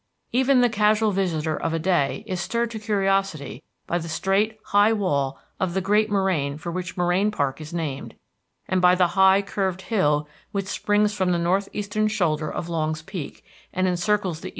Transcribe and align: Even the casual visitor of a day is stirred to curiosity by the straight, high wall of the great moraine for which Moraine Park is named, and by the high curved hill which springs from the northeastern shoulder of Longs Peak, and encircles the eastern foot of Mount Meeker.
Even 0.31 0.61
the 0.61 0.67
casual 0.69 1.11
visitor 1.11 1.55
of 1.55 1.73
a 1.75 1.77
day 1.79 2.23
is 2.25 2.41
stirred 2.41 2.71
to 2.71 2.79
curiosity 2.79 3.61
by 3.85 3.99
the 3.99 4.09
straight, 4.09 4.57
high 4.73 4.91
wall 4.91 5.39
of 5.59 5.75
the 5.75 5.79
great 5.79 6.09
moraine 6.09 6.57
for 6.57 6.71
which 6.71 6.97
Moraine 6.97 7.29
Park 7.29 7.61
is 7.61 7.71
named, 7.71 8.15
and 8.67 8.81
by 8.81 8.95
the 8.95 9.09
high 9.09 9.43
curved 9.43 9.83
hill 9.83 10.27
which 10.51 10.65
springs 10.65 11.13
from 11.13 11.31
the 11.31 11.37
northeastern 11.37 12.07
shoulder 12.07 12.51
of 12.51 12.67
Longs 12.67 13.03
Peak, 13.03 13.45
and 13.71 13.87
encircles 13.87 13.97
the 13.97 13.99
eastern 13.99 14.15
foot 14.15 14.19
of 14.19 14.25
Mount 14.39 14.43
Meeker. 14.43 14.49